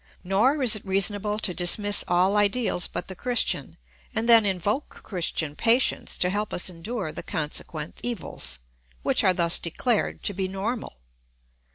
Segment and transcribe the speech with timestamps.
[0.23, 3.77] Nor is it reasonable to dismiss all ideals but the Christian
[4.15, 8.57] and then invoke Christian patience to help us endure the consequent evils,
[9.03, 10.95] which are thus declared to be normal.